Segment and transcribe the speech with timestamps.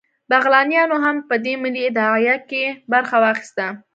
[0.29, 3.65] بغلانیانو هم په دې ملي داعیه کې برخه واخیسته